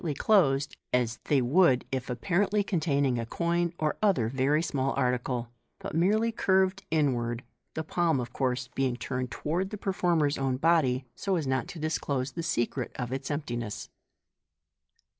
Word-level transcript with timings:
v 0.03 0.15
closed, 0.15 0.75
as 0.91 1.19
they 1.25 1.43
would 1.43 1.85
if 1.91 2.09
apparently 2.09 2.63
containing 2.63 3.19
a 3.19 3.25
coin 3.27 3.71
or 3.77 3.97
other 4.01 4.29
rery 4.31 4.63
small 4.65 4.95
article, 4.97 5.49
but 5.77 5.93
merely 5.93 6.31
curved 6.31 6.83
inward, 6.89 7.43
the 7.75 7.83
palm, 7.83 8.19
of 8.19 8.33
course, 8.33 8.67
being 8.73 8.95
turned 8.95 9.29
toward 9.29 9.69
the 9.69 9.77
performer's 9.77 10.39
own 10.39 10.57
body, 10.57 11.05
so 11.13 11.35
as 11.35 11.45
not 11.45 11.67
to 11.67 11.77
disclose 11.77 12.31
the 12.31 12.41
secret 12.41 12.91
of 12.95 13.13
its 13.13 13.29
emptiness. 13.29 13.89